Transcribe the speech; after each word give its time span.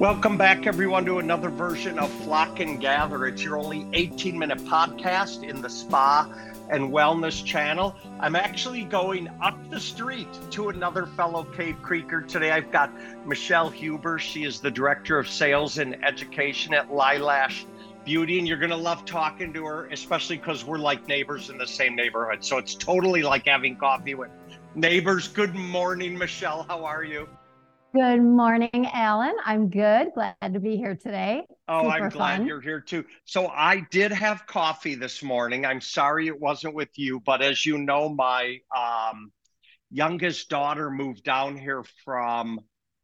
Welcome 0.00 0.36
back, 0.36 0.66
everyone, 0.66 1.04
to 1.04 1.20
another 1.20 1.48
version 1.48 2.00
of 2.00 2.10
Flock 2.24 2.58
and 2.58 2.80
Gather. 2.80 3.28
It's 3.28 3.44
your 3.44 3.56
only 3.56 3.86
18 3.92 4.36
minute 4.36 4.58
podcast 4.64 5.48
in 5.48 5.62
the 5.62 5.70
spa 5.70 6.28
and 6.68 6.90
wellness 6.90 7.44
channel. 7.44 7.94
I'm 8.18 8.34
actually 8.34 8.82
going 8.82 9.28
up 9.40 9.56
the 9.70 9.78
street 9.78 10.26
to 10.50 10.70
another 10.70 11.06
fellow 11.06 11.44
Cave 11.44 11.76
Creeker 11.80 12.22
today. 12.22 12.50
I've 12.50 12.72
got 12.72 12.92
Michelle 13.24 13.70
Huber. 13.70 14.18
She 14.18 14.42
is 14.42 14.58
the 14.58 14.70
Director 14.70 15.16
of 15.16 15.28
Sales 15.28 15.78
and 15.78 16.04
Education 16.04 16.74
at 16.74 16.90
Lilash 16.90 17.64
Beauty, 18.04 18.40
and 18.40 18.48
you're 18.48 18.58
going 18.58 18.70
to 18.70 18.76
love 18.76 19.04
talking 19.04 19.52
to 19.52 19.64
her, 19.64 19.86
especially 19.86 20.38
because 20.38 20.64
we're 20.64 20.78
like 20.78 21.06
neighbors 21.06 21.50
in 21.50 21.56
the 21.56 21.68
same 21.68 21.94
neighborhood. 21.94 22.44
So 22.44 22.58
it's 22.58 22.74
totally 22.74 23.22
like 23.22 23.46
having 23.46 23.76
coffee 23.76 24.16
with 24.16 24.30
neighbors. 24.74 25.28
Good 25.28 25.54
morning, 25.54 26.18
Michelle. 26.18 26.64
How 26.64 26.84
are 26.84 27.04
you? 27.04 27.28
Good 27.94 28.22
morning, 28.22 28.88
Allan. 28.92 29.36
I'm 29.44 29.68
good. 29.70 30.08
Glad 30.14 30.34
to 30.52 30.58
be 30.58 30.76
here 30.76 30.96
today. 30.96 31.44
Oh, 31.68 31.82
Super 31.82 31.90
I'm 31.92 32.08
glad 32.08 32.38
fun. 32.38 32.48
you're 32.48 32.60
here 32.60 32.80
too. 32.80 33.04
So 33.24 33.46
I 33.46 33.86
did 33.90 34.10
have 34.10 34.46
coffee 34.46 34.96
this 34.96 35.22
morning. 35.22 35.64
I'm 35.64 35.80
sorry 35.80 36.26
it 36.26 36.40
wasn't 36.40 36.74
with 36.74 36.88
you, 36.96 37.20
but 37.20 37.40
as 37.40 37.64
you 37.64 37.78
know, 37.78 38.08
my 38.08 38.58
um, 38.76 39.30
youngest 39.92 40.48
daughter 40.48 40.90
moved 40.90 41.22
down 41.22 41.56
here 41.56 41.84
from 42.04 42.58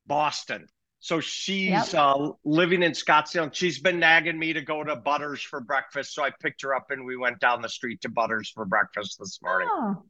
Boston. 0.07 0.67
So 0.99 1.21
she's 1.21 1.95
Yep. 1.95 1.95
uh, 1.95 2.29
living 2.45 2.83
in 2.83 2.93
Scottsdale. 2.93 3.45
and 3.45 3.55
She's 3.55 3.79
been 3.79 4.01
nagging 4.01 4.39
me 4.39 4.53
to 4.55 4.61
go 4.61 4.83
to 4.83 4.97
Butters 4.97 5.41
for 5.41 5.61
breakfast. 5.61 6.15
So 6.15 6.25
I 6.25 6.31
picked 6.43 6.63
her 6.63 6.75
up 6.75 6.91
and 6.91 7.07
we 7.07 7.17
went 7.17 7.39
down 7.39 7.63
the 7.63 7.69
street 7.69 8.01
to 8.03 8.09
Butters 8.09 8.51
for 8.51 8.65
breakfast 8.65 9.19
this 9.21 9.39
morning. 9.41 9.69
Oh, 9.73 10.03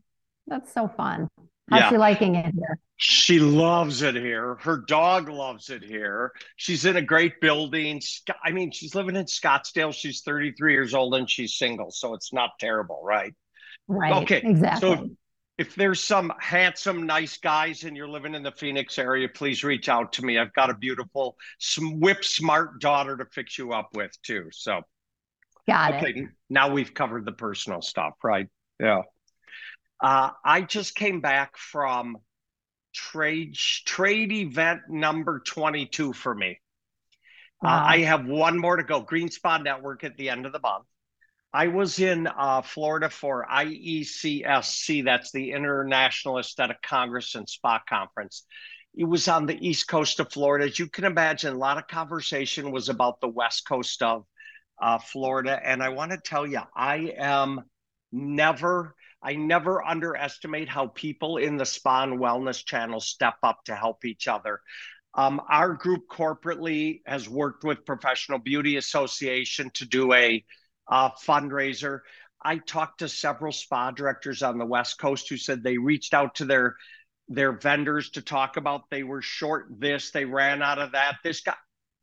that's 0.47 0.73
so 0.73 0.89
fun. 0.89 1.29
How's 1.71 1.81
Yeah. 1.81 1.91
she 1.91 1.97
liking 1.99 2.35
it 2.35 2.55
here? 2.55 2.79
She 2.97 3.39
loves 3.39 4.03
it 4.03 4.15
here. 4.17 4.57
Her 4.57 4.77
dog 4.77 5.29
loves 5.29 5.71
it 5.71 5.83
here. 5.83 6.33
She's 6.57 6.85
in 6.85 6.97
a 6.97 7.03
great 7.03 7.41
building. 7.41 8.03
I 8.45 8.51
mean, 8.51 8.73
she's 8.73 8.95
living 8.95 9.17
in 9.17 9.25
Scottsdale. 9.25 9.95
She's 9.95 10.21
33 10.23 10.73
years 10.73 10.93
old 10.95 11.15
and 11.15 11.29
she's 11.31 11.55
single, 11.57 11.91
so 11.91 12.15
it's 12.15 12.33
not 12.33 12.51
terrible, 12.59 13.01
right? 13.03 13.33
Right. 13.89 14.23
Okay, 14.23 14.43
Exactly. 14.45 14.81
So 14.97 15.11
if 15.59 15.75
there's 15.75 16.03
some 16.03 16.33
handsome, 16.41 17.07
nice 17.07 17.39
guys 17.39 17.85
and 17.85 17.97
you're 17.97 18.09
living 18.09 18.35
in 18.35 18.43
the 18.43 18.53
Phoenix 18.53 18.99
area, 18.99 19.29
please 19.29 19.63
reach 19.65 19.89
out 19.89 20.13
to 20.15 20.25
me. 20.25 20.39
I've 20.39 20.53
got 20.55 20.71
a 20.71 20.75
beautiful, 20.75 21.37
whip 21.79 22.25
smart 22.25 22.81
daughter 22.81 23.17
to 23.17 23.27
fix 23.27 23.59
you 23.59 23.73
up 23.73 23.91
with 23.95 24.11
too. 24.23 24.49
So, 24.53 24.83
Got 25.69 25.95
it. 25.95 26.03
okay, 26.03 26.27
now 26.49 26.73
we've 26.73 26.93
covered 26.95 27.25
the 27.25 27.33
personal 27.33 27.83
stuff, 27.83 28.15
right? 28.25 28.49
Yeah. 28.81 29.03
Uh, 30.03 30.31
I 30.45 30.63
just 30.63 30.95
came 30.95 31.21
back 31.21 31.57
from 31.57 32.17
trade 32.95 33.55
trade 33.55 34.33
event 34.33 34.83
number 34.89 35.41
22 35.41 36.13
for 36.13 36.35
me. 36.35 36.59
Uh, 37.63 37.69
I 37.69 37.99
have 38.01 38.27
one 38.27 38.59
more 38.59 38.77
to 38.77 38.83
go. 38.83 39.01
Green 39.01 39.31
Spa 39.31 39.59
Network 39.59 40.03
at 40.03 40.17
the 40.17 40.31
end 40.31 40.47
of 40.47 40.53
the 40.53 40.61
month. 40.61 40.87
I 41.53 41.67
was 41.67 41.99
in 41.99 42.27
uh, 42.27 42.63
Florida 42.63 43.11
for 43.11 43.47
IECSC, 43.51 45.05
that's 45.05 45.33
the 45.33 45.53
International 45.53 46.39
Aesthetic 46.39 46.81
Congress 46.81 47.35
and 47.35 47.49
Spa 47.49 47.83
Conference. 47.89 48.45
It 48.95 49.05
was 49.05 49.29
on 49.29 49.47
the 49.47 49.69
east 49.69 49.89
coast 49.89 50.21
of 50.21 50.33
Florida. 50.33 50.67
As 50.67 50.79
you 50.79 50.89
can 50.89 51.05
imagine, 51.05 51.55
a 51.55 51.59
lot 51.59 51.79
of 51.79 51.89
conversation 51.89 52.71
was 52.71 52.89
about 52.89 53.21
the 53.21 53.29
west 53.29 53.67
coast 53.69 54.03
of 54.03 54.25
uh, 54.81 54.99
Florida. 54.99 55.61
And 55.63 55.83
I 55.83 55.91
want 55.91 56.13
to 56.13 56.19
tell 56.19 56.47
you, 56.47 56.61
I 56.75 57.15
am 57.19 57.63
never, 58.13 58.95
I 59.23 59.35
never 59.35 59.85
underestimate 59.85 60.69
how 60.69 60.89
people 60.89 61.37
in 61.37 61.57
the 61.57 61.67
spa 61.67 62.05
and 62.05 62.19
wellness 62.19 62.65
channel 62.65 63.01
step 63.01 63.35
up 63.43 63.65
to 63.65 63.75
help 63.75 64.05
each 64.05 64.29
other. 64.29 64.61
Um, 65.15 65.41
our 65.49 65.75
group 65.75 66.09
corporately 66.09 67.01
has 67.05 67.29
worked 67.29 67.65
with 67.65 67.85
Professional 67.85 68.39
Beauty 68.39 68.77
Association 68.77 69.71
to 69.75 69.85
do 69.85 70.13
a 70.13 70.45
uh, 70.89 71.11
fundraiser. 71.11 72.01
I 72.43 72.59
talked 72.59 73.01
to 73.01 73.09
several 73.09 73.53
spa 73.53 73.91
directors 73.91 74.43
on 74.43 74.59
the 74.59 74.65
West 74.65 74.99
Coast 74.99 75.29
who 75.29 75.37
said 75.37 75.63
they 75.63 75.79
reached 75.79 76.15
out 76.15 76.37
to 76.37 76.45
their 76.45 76.77
their 77.29 77.53
vendors 77.53 78.11
to 78.11 78.23
talk 78.23 78.57
about 78.57 78.91
they 78.91 79.05
were 79.05 79.23
short 79.23 79.69
this, 79.79 80.11
they 80.11 80.25
ran 80.25 80.63
out 80.63 80.79
of 80.79 80.93
that. 80.93 81.17
This 81.23 81.43
guy 81.43 81.55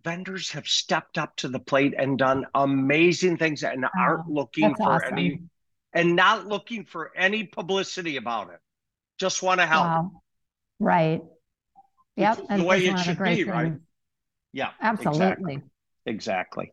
vendors 0.03 0.51
have 0.51 0.67
stepped 0.67 1.17
up 1.17 1.35
to 1.35 1.49
the 1.49 1.59
plate 1.59 1.93
and 1.97 2.17
done 2.17 2.45
amazing 2.55 3.37
things 3.37 3.63
and 3.63 3.85
aren't 3.97 4.29
looking 4.29 4.73
for 4.75 4.93
awesome. 4.93 5.17
any 5.17 5.41
and 5.97 6.15
not 6.15 6.47
looking 6.47 6.85
for 6.85 7.11
any 7.15 7.43
publicity 7.43 8.17
about 8.17 8.51
it. 8.51 8.59
Just 9.19 9.41
want 9.41 9.59
to 9.59 9.65
help. 9.65 9.85
Wow. 9.85 10.11
Right. 10.79 11.21
Yep. 12.15 12.45
And 12.49 12.61
the 12.61 12.65
way 12.65 12.85
it 12.85 12.89
one 12.89 12.99
of 12.99 13.05
the 13.05 13.11
should 13.13 13.23
be, 13.23 13.43
right? 13.43 13.73
Yeah, 14.53 14.69
Absolutely. 14.81 15.21
exactly. 15.21 15.61
Exactly. 16.05 16.71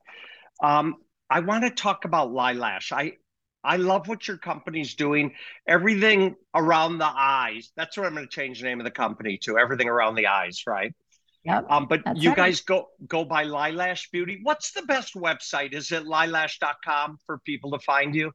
Um, 0.62 0.96
I 1.28 1.40
want 1.40 1.64
to 1.64 1.70
talk 1.70 2.04
about 2.04 2.30
Lilash. 2.30 2.92
I 2.92 3.14
I 3.62 3.76
love 3.76 4.08
what 4.08 4.28
your 4.28 4.36
company's 4.36 4.94
doing. 4.94 5.32
Everything 5.66 6.36
around 6.54 6.98
the 6.98 7.06
eyes. 7.06 7.72
That's 7.76 7.96
what 7.96 8.06
I'm 8.06 8.14
going 8.14 8.26
to 8.26 8.30
change 8.30 8.60
the 8.60 8.66
name 8.66 8.78
of 8.78 8.84
the 8.84 8.90
company 8.90 9.38
to. 9.44 9.58
Everything 9.58 9.88
around 9.88 10.16
the 10.16 10.26
eyes, 10.26 10.64
right? 10.66 10.94
Yep. 11.44 11.66
Um, 11.70 11.86
but 11.88 12.02
you 12.16 12.30
right. 12.30 12.36
guys 12.36 12.60
go 12.60 12.88
go 13.06 13.24
by 13.24 13.44
Lilash 13.44 14.10
Beauty. 14.12 14.40
What's 14.42 14.72
the 14.72 14.82
best 14.82 15.14
website? 15.14 15.72
Is 15.72 15.92
it 15.92 16.04
lilash.com 16.04 17.18
for 17.26 17.38
people 17.38 17.72
to 17.72 17.78
find 17.78 18.14
you? 18.14 18.32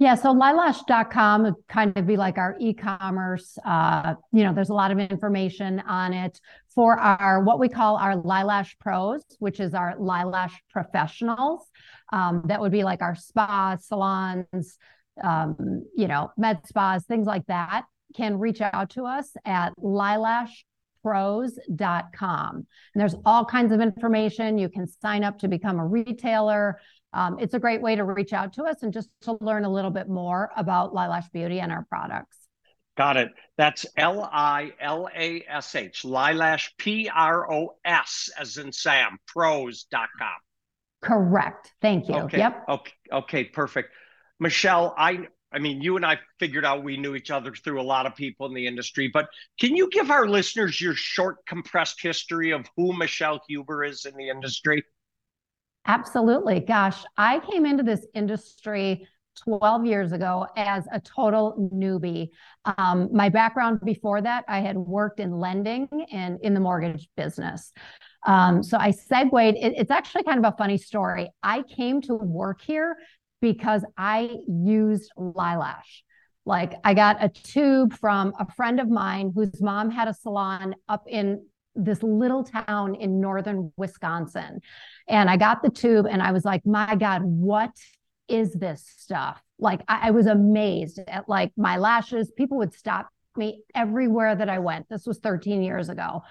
Yeah, 0.00 0.14
so 0.14 0.32
lilash.com 0.32 1.42
would 1.42 1.54
kind 1.68 1.92
of 1.96 2.06
be 2.06 2.16
like 2.16 2.38
our 2.38 2.56
e-commerce. 2.60 3.58
Uh, 3.64 4.14
you 4.32 4.44
know, 4.44 4.54
there's 4.54 4.68
a 4.68 4.74
lot 4.74 4.92
of 4.92 5.00
information 5.00 5.80
on 5.80 6.12
it 6.12 6.40
for 6.72 6.96
our 6.96 7.42
what 7.42 7.58
we 7.58 7.68
call 7.68 7.96
our 7.96 8.14
Lilash 8.14 8.78
Pros, 8.78 9.24
which 9.40 9.58
is 9.58 9.74
our 9.74 9.96
Lilash 9.96 10.52
professionals. 10.70 11.66
Um, 12.12 12.44
that 12.46 12.60
would 12.60 12.70
be 12.70 12.84
like 12.84 13.02
our 13.02 13.16
spas, 13.16 13.86
salons, 13.86 14.78
um, 15.24 15.84
you 15.96 16.06
know, 16.06 16.30
med 16.36 16.60
spas, 16.68 17.04
things 17.06 17.26
like 17.26 17.46
that. 17.46 17.84
Can 18.14 18.38
reach 18.38 18.60
out 18.60 18.90
to 18.90 19.04
us 19.04 19.32
at 19.44 19.72
lilashpros.com. 19.78 22.54
And 22.54 22.66
there's 22.94 23.16
all 23.26 23.44
kinds 23.44 23.72
of 23.72 23.80
information. 23.80 24.58
You 24.58 24.68
can 24.68 24.86
sign 24.86 25.24
up 25.24 25.40
to 25.40 25.48
become 25.48 25.80
a 25.80 25.86
retailer. 25.86 26.78
Um, 27.12 27.38
it's 27.40 27.54
a 27.54 27.58
great 27.58 27.80
way 27.80 27.96
to 27.96 28.04
reach 28.04 28.32
out 28.32 28.52
to 28.54 28.64
us 28.64 28.82
and 28.82 28.92
just 28.92 29.08
to 29.22 29.38
learn 29.40 29.64
a 29.64 29.70
little 29.70 29.90
bit 29.90 30.08
more 30.08 30.50
about 30.56 30.92
Lilash 30.92 31.30
Beauty 31.32 31.60
and 31.60 31.72
our 31.72 31.84
products. 31.88 32.36
Got 32.96 33.16
it. 33.16 33.30
That's 33.56 33.86
L 33.96 34.28
I 34.30 34.72
L 34.80 35.08
A 35.14 35.44
S 35.48 35.74
H, 35.74 36.02
Lilash, 36.02 36.70
P 36.78 37.08
R 37.08 37.50
O 37.50 37.76
S, 37.84 38.28
as 38.38 38.56
in 38.58 38.72
Sam, 38.72 39.18
pros.com. 39.26 40.28
Correct. 41.00 41.72
Thank 41.80 42.08
you. 42.08 42.16
Okay. 42.16 42.38
Yep. 42.38 42.64
Okay. 42.68 42.92
Okay. 43.12 43.44
Perfect. 43.44 43.90
Michelle, 44.40 44.94
I 44.98 45.28
I 45.52 45.60
mean, 45.60 45.80
you 45.80 45.96
and 45.96 46.04
I 46.04 46.18
figured 46.38 46.64
out 46.64 46.82
we 46.82 46.96
knew 46.96 47.14
each 47.14 47.30
other 47.30 47.54
through 47.54 47.80
a 47.80 47.82
lot 47.82 48.06
of 48.06 48.14
people 48.14 48.46
in 48.46 48.54
the 48.54 48.66
industry, 48.66 49.08
but 49.12 49.28
can 49.58 49.76
you 49.76 49.88
give 49.90 50.10
our 50.10 50.28
listeners 50.28 50.80
your 50.80 50.94
short, 50.94 51.46
compressed 51.46 52.02
history 52.02 52.50
of 52.50 52.66
who 52.76 52.92
Michelle 52.92 53.40
Huber 53.48 53.84
is 53.84 54.04
in 54.04 54.14
the 54.16 54.28
industry? 54.28 54.84
Absolutely. 55.88 56.60
Gosh, 56.60 57.02
I 57.16 57.40
came 57.40 57.64
into 57.64 57.82
this 57.82 58.06
industry 58.14 59.08
12 59.42 59.86
years 59.86 60.12
ago 60.12 60.46
as 60.54 60.86
a 60.92 61.00
total 61.00 61.70
newbie. 61.74 62.28
Um, 62.76 63.08
my 63.12 63.30
background 63.30 63.80
before 63.84 64.20
that, 64.20 64.44
I 64.48 64.60
had 64.60 64.76
worked 64.76 65.18
in 65.18 65.32
lending 65.32 65.88
and 66.12 66.38
in 66.42 66.52
the 66.52 66.60
mortgage 66.60 67.08
business. 67.16 67.72
Um, 68.26 68.62
so 68.62 68.76
I 68.76 68.90
segued. 68.90 69.56
It, 69.56 69.74
it's 69.78 69.90
actually 69.90 70.24
kind 70.24 70.44
of 70.44 70.52
a 70.52 70.56
funny 70.58 70.76
story. 70.76 71.30
I 71.42 71.62
came 71.62 72.02
to 72.02 72.14
work 72.14 72.60
here 72.60 72.96
because 73.40 73.82
I 73.96 74.36
used 74.46 75.10
Lilash. 75.16 76.02
Like 76.44 76.74
I 76.84 76.92
got 76.92 77.22
a 77.24 77.30
tube 77.30 77.94
from 77.94 78.34
a 78.38 78.50
friend 78.52 78.78
of 78.78 78.90
mine 78.90 79.32
whose 79.34 79.62
mom 79.62 79.90
had 79.90 80.08
a 80.08 80.14
salon 80.14 80.74
up 80.88 81.04
in 81.06 81.46
this 81.74 82.02
little 82.02 82.44
town 82.44 82.94
in 82.94 83.20
northern 83.20 83.72
Wisconsin. 83.76 84.60
And 85.06 85.30
I 85.30 85.36
got 85.36 85.62
the 85.62 85.70
tube 85.70 86.06
and 86.06 86.22
I 86.22 86.32
was 86.32 86.44
like, 86.44 86.66
my 86.66 86.96
God, 86.96 87.22
what 87.22 87.70
is 88.28 88.52
this 88.52 88.84
stuff? 88.96 89.42
Like 89.58 89.82
I, 89.88 90.08
I 90.08 90.10
was 90.10 90.26
amazed 90.26 91.00
at 91.06 91.28
like 91.28 91.52
my 91.56 91.76
lashes. 91.76 92.32
People 92.36 92.58
would 92.58 92.74
stop 92.74 93.08
me 93.36 93.62
everywhere 93.74 94.34
that 94.34 94.48
I 94.48 94.58
went. 94.58 94.88
This 94.88 95.06
was 95.06 95.18
13 95.18 95.62
years 95.62 95.88
ago. 95.88 96.22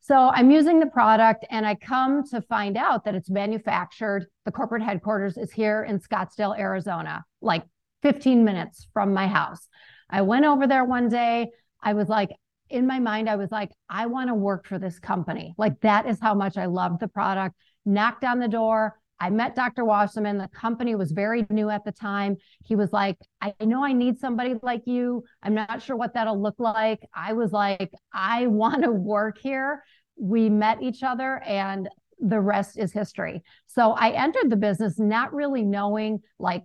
So 0.00 0.14
I'm 0.14 0.50
using 0.50 0.80
the 0.80 0.86
product 0.86 1.46
and 1.50 1.66
I 1.66 1.76
come 1.76 2.28
to 2.28 2.42
find 2.42 2.76
out 2.76 3.04
that 3.04 3.14
it's 3.14 3.30
manufactured. 3.30 4.26
The 4.44 4.52
corporate 4.52 4.82
headquarters 4.82 5.38
is 5.38 5.50
here 5.50 5.82
in 5.82 5.98
Scottsdale, 5.98 6.58
Arizona, 6.58 7.24
like 7.40 7.64
15 8.02 8.44
minutes 8.44 8.86
from 8.92 9.14
my 9.14 9.26
house. 9.26 9.66
I 10.10 10.20
went 10.20 10.44
over 10.44 10.66
there 10.66 10.84
one 10.84 11.08
day. 11.08 11.50
I 11.82 11.94
was 11.94 12.08
like, 12.08 12.30
in 12.74 12.88
my 12.88 12.98
mind, 12.98 13.30
I 13.30 13.36
was 13.36 13.52
like, 13.52 13.70
I 13.88 14.06
want 14.06 14.28
to 14.28 14.34
work 14.34 14.66
for 14.66 14.78
this 14.78 14.98
company. 14.98 15.54
Like 15.56 15.80
that 15.82 16.06
is 16.06 16.18
how 16.20 16.34
much 16.34 16.58
I 16.58 16.66
loved 16.66 16.98
the 16.98 17.08
product. 17.08 17.54
Knocked 17.86 18.24
on 18.24 18.40
the 18.40 18.48
door. 18.48 18.98
I 19.20 19.30
met 19.30 19.54
Dr. 19.54 19.84
Wasserman. 19.84 20.38
The 20.38 20.48
company 20.48 20.96
was 20.96 21.12
very 21.12 21.46
new 21.50 21.70
at 21.70 21.84
the 21.84 21.92
time. 21.92 22.36
He 22.64 22.74
was 22.74 22.92
like, 22.92 23.16
I 23.40 23.54
know 23.60 23.84
I 23.84 23.92
need 23.92 24.18
somebody 24.18 24.56
like 24.60 24.82
you. 24.86 25.22
I'm 25.40 25.54
not 25.54 25.82
sure 25.82 25.94
what 25.94 26.14
that'll 26.14 26.42
look 26.42 26.56
like. 26.58 27.00
I 27.14 27.32
was 27.32 27.52
like, 27.52 27.92
I 28.12 28.46
want 28.48 28.82
to 28.82 28.90
work 28.90 29.38
here. 29.40 29.84
we 30.16 30.50
met 30.50 30.82
each 30.82 31.02
other 31.02 31.42
and 31.46 31.88
the 32.18 32.40
rest 32.40 32.78
is 32.78 32.92
history. 32.92 33.42
So 33.66 33.92
I 33.92 34.10
entered 34.10 34.50
the 34.50 34.56
business 34.56 34.98
not 34.98 35.32
really 35.32 35.62
knowing 35.62 36.20
like 36.38 36.64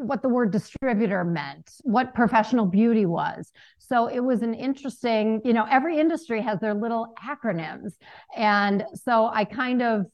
what 0.00 0.22
the 0.22 0.28
word 0.28 0.50
distributor 0.50 1.24
meant, 1.24 1.70
what 1.82 2.14
professional 2.14 2.66
beauty 2.66 3.06
was. 3.06 3.52
So 3.78 4.06
it 4.06 4.20
was 4.20 4.42
an 4.42 4.54
interesting, 4.54 5.40
you 5.44 5.52
know, 5.52 5.66
every 5.70 5.98
industry 5.98 6.40
has 6.42 6.60
their 6.60 6.74
little 6.74 7.14
acronyms. 7.22 7.92
And 8.36 8.84
so 8.94 9.26
I 9.32 9.44
kind 9.44 9.82
of 9.82 10.06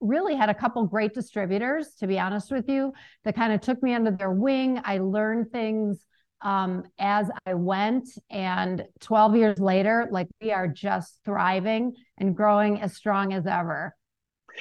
really 0.00 0.34
had 0.34 0.48
a 0.48 0.54
couple 0.54 0.84
great 0.86 1.14
distributors, 1.14 1.94
to 2.00 2.06
be 2.06 2.18
honest 2.18 2.50
with 2.50 2.68
you, 2.68 2.92
that 3.24 3.34
kind 3.34 3.52
of 3.52 3.60
took 3.60 3.82
me 3.82 3.94
under 3.94 4.10
their 4.10 4.30
wing. 4.30 4.80
I 4.84 4.98
learned 4.98 5.50
things 5.50 5.98
um, 6.40 6.84
as 6.98 7.30
I 7.46 7.54
went. 7.54 8.08
And 8.30 8.84
12 9.00 9.36
years 9.36 9.58
later, 9.58 10.08
like 10.10 10.28
we 10.40 10.52
are 10.52 10.68
just 10.68 11.18
thriving 11.24 11.94
and 12.16 12.36
growing 12.36 12.80
as 12.80 12.96
strong 12.96 13.32
as 13.32 13.46
ever. 13.46 13.94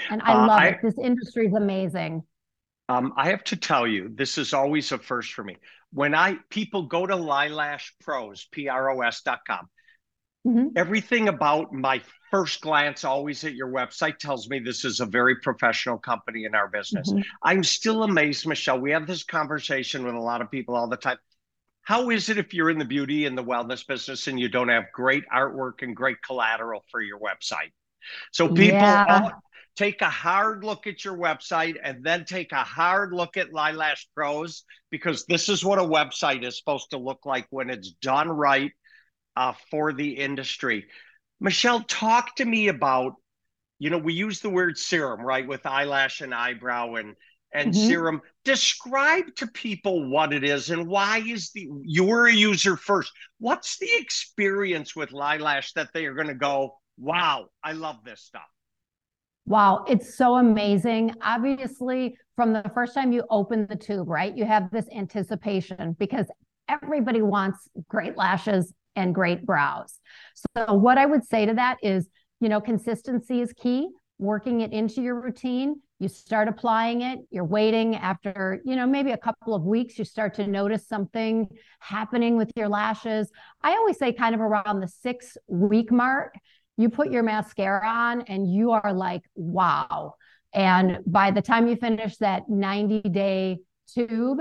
And 0.09 0.21
I 0.23 0.33
uh, 0.33 0.47
love 0.47 0.59
I, 0.59 0.67
it. 0.69 0.77
This 0.83 0.97
industry 0.97 1.47
is 1.47 1.53
amazing. 1.53 2.23
Um, 2.89 3.13
I 3.17 3.29
have 3.31 3.43
to 3.45 3.55
tell 3.55 3.85
you, 3.85 4.09
this 4.13 4.37
is 4.37 4.53
always 4.53 4.91
a 4.91 4.97
first 4.97 5.33
for 5.33 5.43
me. 5.43 5.57
When 5.91 6.15
I 6.15 6.37
people 6.49 6.83
go 6.83 7.05
to 7.05 7.15
Lilash 7.15 7.91
Pros, 8.01 8.47
P-R-O-S.com, 8.51 9.69
mm-hmm. 10.47 10.67
everything 10.75 11.27
about 11.27 11.73
my 11.73 12.01
first 12.31 12.61
glance 12.61 13.03
always 13.03 13.43
at 13.43 13.53
your 13.53 13.69
website 13.69 14.17
tells 14.17 14.49
me 14.49 14.59
this 14.59 14.85
is 14.85 14.99
a 14.99 15.05
very 15.05 15.37
professional 15.37 15.97
company 15.97 16.45
in 16.45 16.55
our 16.55 16.67
business. 16.67 17.11
Mm-hmm. 17.11 17.21
I'm 17.43 17.63
still 17.63 18.03
amazed, 18.03 18.45
Michelle. 18.45 18.79
We 18.79 18.91
have 18.91 19.07
this 19.07 19.23
conversation 19.23 20.03
with 20.03 20.15
a 20.15 20.19
lot 20.19 20.41
of 20.41 20.51
people 20.51 20.75
all 20.75 20.87
the 20.87 20.97
time. 20.97 21.17
How 21.81 22.09
is 22.09 22.27
it 22.27 22.37
if 22.37 22.53
you're 22.53 22.69
in 22.69 22.79
the 22.79 22.85
beauty 22.85 23.25
and 23.25 23.37
the 23.37 23.43
wellness 23.43 23.85
business 23.87 24.27
and 24.27 24.37
you 24.37 24.49
don't 24.49 24.67
have 24.67 24.85
great 24.93 25.23
artwork 25.33 25.83
and 25.83 25.95
great 25.95 26.21
collateral 26.21 26.83
for 26.91 27.01
your 27.01 27.19
website? 27.19 27.71
So 28.31 28.47
people 28.49 28.79
yeah. 28.79 29.05
all, 29.07 29.31
take 29.77 30.01
a 30.01 30.09
hard 30.09 30.63
look 30.63 30.87
at 30.87 31.05
your 31.05 31.15
website 31.15 31.75
and 31.81 32.03
then 32.03 32.25
take 32.25 32.51
a 32.51 32.63
hard 32.63 33.13
look 33.13 33.37
at 33.37 33.51
Lilash 33.51 34.05
Pros 34.15 34.63
because 34.89 35.25
this 35.25 35.49
is 35.49 35.63
what 35.63 35.79
a 35.79 35.83
website 35.83 36.43
is 36.43 36.57
supposed 36.57 36.89
to 36.91 36.97
look 36.97 37.25
like 37.25 37.45
when 37.51 37.69
it's 37.69 37.91
done 37.91 38.27
right 38.27 38.71
uh, 39.35 39.53
for 39.69 39.93
the 39.93 40.17
industry. 40.17 40.87
Michelle, 41.39 41.81
talk 41.81 42.35
to 42.37 42.45
me 42.45 42.69
about, 42.69 43.13
you 43.77 43.91
know, 43.91 43.99
we 43.99 44.13
use 44.13 44.39
the 44.39 44.49
word 44.49 44.77
serum, 44.77 45.21
right, 45.21 45.47
with 45.47 45.65
eyelash 45.65 46.21
and 46.21 46.33
eyebrow 46.33 46.95
and 46.95 47.15
and 47.53 47.73
mm-hmm. 47.73 47.87
serum. 47.87 48.21
Describe 48.43 49.35
to 49.35 49.47
people 49.47 50.09
what 50.09 50.33
it 50.33 50.43
is 50.43 50.69
and 50.71 50.87
why 50.87 51.19
is 51.19 51.51
the 51.51 51.69
you're 51.83 52.25
a 52.25 52.33
user 52.33 52.75
first. 52.75 53.11
What's 53.39 53.77
the 53.77 53.89
experience 53.93 54.95
with 54.95 55.11
Lilash 55.11 55.73
that 55.73 55.89
they 55.93 56.05
are 56.07 56.15
going 56.15 56.27
to 56.27 56.33
go, 56.33 56.77
wow, 56.97 57.47
I 57.63 57.73
love 57.73 57.97
this 58.03 58.21
stuff. 58.21 58.41
Wow, 59.47 59.85
it's 59.87 60.17
so 60.17 60.35
amazing. 60.35 61.13
Obviously, 61.21 62.17
from 62.35 62.51
the 62.51 62.69
first 62.75 62.93
time 62.93 63.13
you 63.13 63.23
open 63.29 63.65
the 63.69 63.77
tube, 63.77 64.09
right, 64.09 64.35
you 64.35 64.43
have 64.43 64.69
this 64.71 64.85
anticipation 64.93 65.95
because 65.97 66.25
everybody 66.67 67.21
wants 67.21 67.69
great 67.87 68.17
lashes 68.17 68.73
and 68.97 69.15
great 69.15 69.45
brows. 69.45 70.01
So, 70.53 70.73
what 70.73 70.97
I 70.97 71.05
would 71.05 71.23
say 71.23 71.45
to 71.45 71.53
that 71.53 71.77
is, 71.81 72.09
you 72.41 72.49
know, 72.49 72.59
consistency 72.59 73.39
is 73.39 73.53
key, 73.53 73.87
working 74.19 74.59
it 74.61 74.73
into 74.73 75.01
your 75.01 75.21
routine. 75.21 75.75
You 75.99 76.09
start 76.09 76.49
applying 76.49 77.01
it, 77.01 77.19
you're 77.31 77.45
waiting 77.45 77.95
after, 77.95 78.61
you 78.65 78.75
know, 78.75 78.85
maybe 78.85 79.11
a 79.11 79.17
couple 79.17 79.55
of 79.55 79.63
weeks, 79.63 79.97
you 79.97 80.03
start 80.03 80.33
to 80.35 80.45
notice 80.45 80.85
something 80.87 81.47
happening 81.79 82.35
with 82.35 82.51
your 82.57 82.67
lashes. 82.67 83.31
I 83.63 83.71
always 83.71 83.97
say, 83.97 84.11
kind 84.11 84.35
of 84.35 84.41
around 84.41 84.81
the 84.81 84.89
six 84.89 85.37
week 85.47 85.89
mark, 85.89 86.35
you 86.77 86.89
put 86.89 87.11
your 87.11 87.23
mascara 87.23 87.87
on 87.87 88.21
and 88.21 88.51
you 88.51 88.71
are 88.71 88.93
like, 88.93 89.23
wow. 89.35 90.13
And 90.53 90.99
by 91.05 91.31
the 91.31 91.41
time 91.41 91.67
you 91.67 91.75
finish 91.75 92.17
that 92.17 92.47
90 92.47 93.01
day 93.09 93.57
tube, 93.93 94.39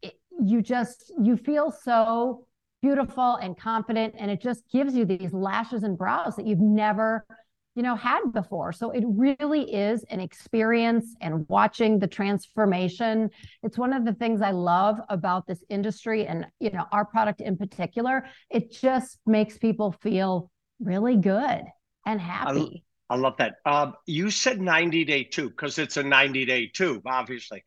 it, 0.00 0.14
you 0.40 0.62
just, 0.62 1.12
you 1.20 1.36
feel 1.36 1.70
so 1.70 2.46
beautiful 2.80 3.34
and 3.36 3.58
confident. 3.58 4.14
And 4.18 4.30
it 4.30 4.40
just 4.40 4.62
gives 4.72 4.94
you 4.94 5.04
these 5.04 5.32
lashes 5.32 5.82
and 5.82 5.98
brows 5.98 6.36
that 6.36 6.46
you've 6.46 6.60
never, 6.60 7.26
you 7.74 7.82
know, 7.82 7.96
had 7.96 8.32
before. 8.32 8.72
So 8.72 8.92
it 8.92 9.04
really 9.06 9.74
is 9.74 10.04
an 10.10 10.20
experience 10.20 11.16
and 11.20 11.44
watching 11.48 11.98
the 11.98 12.06
transformation. 12.06 13.30
It's 13.64 13.76
one 13.76 13.92
of 13.92 14.04
the 14.04 14.14
things 14.14 14.42
I 14.42 14.52
love 14.52 14.98
about 15.08 15.48
this 15.48 15.62
industry 15.68 16.26
and, 16.26 16.46
you 16.60 16.70
know, 16.70 16.84
our 16.92 17.04
product 17.04 17.40
in 17.40 17.56
particular. 17.56 18.26
It 18.48 18.70
just 18.70 19.18
makes 19.26 19.58
people 19.58 19.90
feel 19.90 20.50
really 20.80 21.16
good 21.16 21.62
and 22.06 22.20
happy. 22.20 22.84
I, 23.10 23.14
I 23.14 23.16
love 23.16 23.34
that. 23.38 23.56
Um, 23.64 23.94
you 24.06 24.30
said 24.30 24.60
90 24.60 25.04
day 25.04 25.24
tube 25.24 25.52
because 25.52 25.78
it's 25.78 25.96
a 25.96 26.02
90 26.02 26.44
day 26.44 26.66
tube, 26.68 27.02
obviously. 27.06 27.64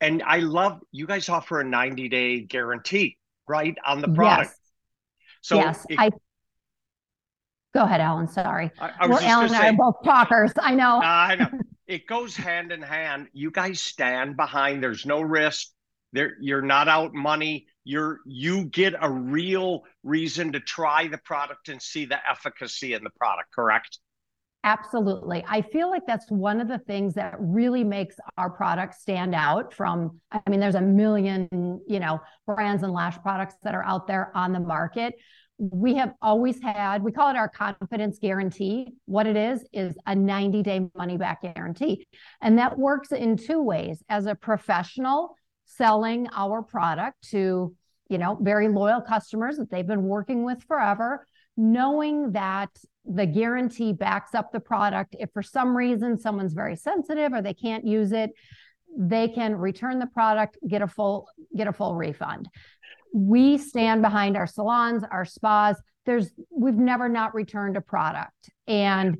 And 0.00 0.22
I 0.22 0.38
love 0.38 0.80
you 0.92 1.06
guys 1.06 1.28
offer 1.28 1.60
a 1.60 1.64
90 1.64 2.08
day 2.08 2.40
guarantee, 2.40 3.16
right, 3.48 3.76
on 3.84 4.00
the 4.00 4.08
product. 4.08 4.50
Yes. 4.50 4.58
So 5.40 5.56
yes, 5.56 5.86
it, 5.88 5.98
I 5.98 6.10
go 7.74 7.82
ahead, 7.84 8.00
Allan. 8.00 8.28
Sorry. 8.28 8.70
I, 8.80 8.92
I 9.00 9.06
We're 9.06 9.20
Allan 9.20 9.46
and 9.46 9.56
I 9.56 9.68
are 9.68 9.72
both 9.72 9.96
talkers. 10.04 10.52
I 10.60 10.74
know. 10.74 11.00
I 11.02 11.36
know. 11.36 11.48
It 11.86 12.06
goes 12.06 12.36
hand 12.36 12.70
in 12.70 12.82
hand. 12.82 13.28
You 13.32 13.50
guys 13.50 13.80
stand 13.80 14.36
behind, 14.36 14.82
there's 14.82 15.06
no 15.06 15.22
risk. 15.22 15.68
There, 16.12 16.32
you're 16.40 16.62
not 16.62 16.88
out 16.88 17.14
money. 17.14 17.66
You're 17.84 18.20
you 18.26 18.64
get 18.64 18.94
a 19.00 19.10
real 19.10 19.82
reason 20.02 20.52
to 20.52 20.60
try 20.60 21.08
the 21.08 21.18
product 21.18 21.68
and 21.68 21.80
see 21.80 22.06
the 22.06 22.18
efficacy 22.28 22.94
in 22.94 23.04
the 23.04 23.10
product 23.10 23.52
correct? 23.54 23.98
Absolutely. 24.64 25.44
I 25.48 25.62
feel 25.62 25.88
like 25.88 26.02
that's 26.06 26.28
one 26.30 26.60
of 26.60 26.68
the 26.68 26.78
things 26.80 27.14
that 27.14 27.36
really 27.38 27.84
makes 27.84 28.16
our 28.36 28.50
product 28.50 28.94
stand 29.00 29.34
out 29.34 29.72
from 29.72 30.20
i 30.32 30.42
mean 30.50 30.58
there's 30.58 30.74
a 30.74 30.80
million 30.80 31.48
you 31.86 32.00
know 32.00 32.20
brands 32.44 32.82
and 32.82 32.92
lash 32.92 33.16
products 33.22 33.54
that 33.62 33.74
are 33.74 33.84
out 33.84 34.06
there 34.06 34.32
on 34.36 34.52
the 34.52 34.60
market. 34.60 35.14
We 35.58 35.94
have 35.94 36.12
always 36.20 36.60
had 36.60 37.02
we 37.02 37.12
call 37.12 37.30
it 37.30 37.36
our 37.36 37.48
confidence 37.48 38.18
guarantee. 38.18 38.94
What 39.06 39.26
it 39.26 39.36
is 39.36 39.64
is 39.72 39.96
a 40.06 40.14
90 40.14 40.62
day 40.62 40.88
money 40.96 41.16
back 41.16 41.42
guarantee. 41.42 42.06
And 42.42 42.58
that 42.58 42.78
works 42.78 43.12
in 43.12 43.36
two 43.36 43.62
ways. 43.62 44.02
As 44.08 44.26
a 44.26 44.34
professional 44.34 45.36
selling 45.78 46.28
our 46.34 46.62
product 46.62 47.16
to 47.30 47.74
you 48.10 48.18
know 48.18 48.36
very 48.40 48.68
loyal 48.68 49.00
customers 49.00 49.56
that 49.56 49.70
they've 49.70 49.86
been 49.86 50.02
working 50.02 50.44
with 50.44 50.62
forever 50.64 51.24
knowing 51.56 52.32
that 52.32 52.70
the 53.04 53.26
guarantee 53.26 53.92
backs 53.92 54.34
up 54.34 54.52
the 54.52 54.60
product. 54.60 55.16
If 55.18 55.30
for 55.32 55.42
some 55.42 55.76
reason 55.76 56.18
someone's 56.18 56.52
very 56.52 56.76
sensitive 56.76 57.32
or 57.32 57.42
they 57.42 57.54
can't 57.54 57.86
use 57.86 58.12
it 58.12 58.30
they 58.96 59.28
can 59.28 59.54
return 59.54 59.98
the 59.98 60.06
product 60.06 60.56
get 60.66 60.82
a 60.82 60.86
full 60.86 61.28
get 61.56 61.68
a 61.68 61.72
full 61.72 61.94
refund. 61.94 62.48
We 63.12 63.58
stand 63.58 64.02
behind 64.02 64.36
our 64.36 64.46
salons 64.46 65.04
our 65.10 65.24
spas. 65.24 65.76
There's 66.06 66.30
we've 66.50 66.74
never 66.74 67.08
not 67.08 67.34
returned 67.34 67.76
a 67.76 67.80
product 67.80 68.50
and 68.66 69.18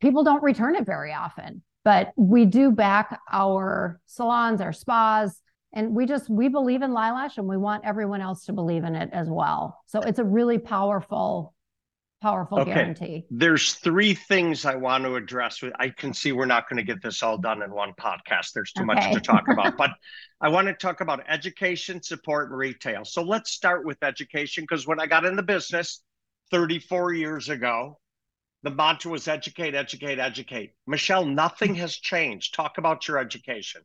people 0.00 0.24
don't 0.24 0.42
return 0.42 0.76
it 0.76 0.84
very 0.84 1.12
often 1.12 1.62
but 1.84 2.12
we 2.16 2.44
do 2.44 2.70
back 2.70 3.20
our 3.32 4.00
salons 4.06 4.60
our 4.60 4.72
spas 4.72 5.40
and 5.76 5.94
we 5.94 6.06
just 6.06 6.28
we 6.30 6.48
believe 6.48 6.82
in 6.82 6.90
Lilash 6.90 7.36
and 7.36 7.46
we 7.46 7.58
want 7.58 7.84
everyone 7.84 8.22
else 8.22 8.46
to 8.46 8.52
believe 8.52 8.82
in 8.82 8.96
it 8.96 9.10
as 9.12 9.28
well. 9.28 9.82
So 9.86 10.00
it's 10.00 10.18
a 10.18 10.24
really 10.24 10.58
powerful 10.58 11.54
powerful 12.22 12.60
okay. 12.60 12.72
guarantee. 12.72 13.26
There's 13.30 13.74
three 13.74 14.14
things 14.14 14.64
i 14.64 14.74
want 14.74 15.04
to 15.04 15.16
address 15.16 15.60
with 15.60 15.74
i 15.78 15.90
can 15.90 16.14
see 16.14 16.32
we're 16.32 16.46
not 16.46 16.66
going 16.68 16.78
to 16.78 16.82
get 16.82 17.02
this 17.02 17.22
all 17.22 17.36
done 17.36 17.62
in 17.62 17.70
one 17.70 17.92
podcast. 18.00 18.52
There's 18.54 18.72
too 18.72 18.84
okay. 18.84 18.94
much 18.94 19.12
to 19.12 19.20
talk 19.20 19.44
about. 19.48 19.76
But 19.78 19.90
i 20.40 20.48
want 20.48 20.66
to 20.66 20.72
talk 20.72 21.02
about 21.02 21.22
education 21.28 22.02
support 22.02 22.48
and 22.48 22.58
retail. 22.58 23.04
So 23.04 23.22
let's 23.22 23.50
start 23.50 23.84
with 23.84 24.02
education 24.02 24.64
because 24.64 24.86
when 24.86 24.98
i 24.98 25.06
got 25.06 25.26
in 25.26 25.36
the 25.36 25.42
business 25.42 26.02
34 26.50 27.12
years 27.12 27.50
ago 27.50 27.98
the 28.62 28.70
mantra 28.70 29.10
was 29.10 29.28
educate 29.28 29.74
educate 29.74 30.18
educate. 30.18 30.72
Michelle 30.86 31.26
nothing 31.26 31.74
has 31.74 31.94
changed. 31.94 32.54
Talk 32.54 32.78
about 32.78 33.06
your 33.06 33.18
education 33.18 33.82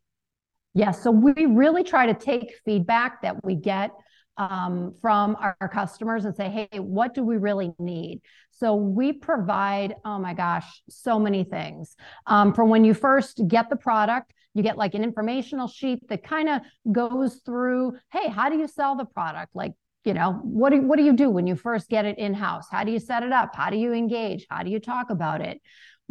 Yes. 0.74 0.86
Yeah, 0.86 1.04
so 1.04 1.12
we 1.12 1.46
really 1.46 1.84
try 1.84 2.06
to 2.06 2.14
take 2.14 2.54
feedback 2.66 3.22
that 3.24 3.44
we 3.44 3.56
get 3.56 3.92
um, 4.38 4.96
from 5.02 5.36
our, 5.40 5.56
our, 5.60 5.68
customers 5.68 6.26
and 6.26 6.36
say, 6.36 6.50
hey, 6.50 6.80
what 6.80 7.14
do 7.14 7.24
we 7.24 7.38
really 7.38 7.74
need? 7.78 8.22
So 8.52 8.76
we 8.76 9.14
provide, 9.14 9.96
oh 10.06 10.20
my 10.20 10.34
gosh, 10.34 10.82
so 10.90 11.20
many 11.20 11.44
things. 11.44 11.96
Um, 12.26 12.54
from 12.54 12.70
when 12.70 12.86
you 12.86 12.94
first 12.94 13.42
get 13.48 13.70
the 13.70 13.76
product, 13.76 14.34
you 14.54 14.64
get 14.64 14.78
like 14.78 14.94
an 14.94 15.04
informational 15.04 15.68
sheet 15.68 16.08
that 16.10 16.24
kind 16.24 16.50
of 16.50 16.62
goes 16.92 17.42
through, 17.46 17.98
hey, 18.12 18.30
how 18.30 18.50
do 18.50 18.58
you 18.58 18.68
sell 18.68 18.96
the 18.96 19.06
product? 19.06 19.56
Like, 19.56 19.74
you 20.06 20.14
know, 20.14 20.40
what 20.44 20.72
do, 20.72 20.82
what 20.82 20.98
do 20.98 21.04
you 21.04 21.14
do 21.14 21.30
when 21.30 21.46
you 21.46 21.56
first 21.56 21.90
get 21.90 22.06
it 22.06 22.18
in 22.18 22.34
house? 22.34 22.66
How 22.72 22.84
do 22.84 22.92
you 22.92 23.00
set 23.00 23.24
it 23.24 23.32
up? 23.32 23.56
How 23.56 23.70
do 23.70 23.78
you 23.78 23.94
engage? 23.94 24.48
How 24.50 24.64
do 24.64 24.72
you 24.72 24.80
talk 24.80 25.10
about 25.10 25.42
it? 25.42 25.62